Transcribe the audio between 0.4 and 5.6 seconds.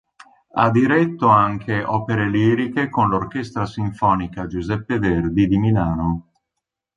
Ha diretto anche opere liriche con l'Orchestra Sinfonica Giuseppe Verdi di